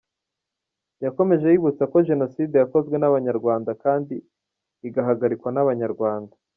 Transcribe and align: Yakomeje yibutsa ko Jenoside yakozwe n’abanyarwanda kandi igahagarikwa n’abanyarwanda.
Yakomeje 1.03 1.45
yibutsa 1.47 1.83
ko 1.91 1.97
Jenoside 2.09 2.55
yakozwe 2.57 2.95
n’abanyarwanda 2.97 3.71
kandi 3.83 4.15
igahagarikwa 4.87 5.49
n’abanyarwanda. 5.51 6.33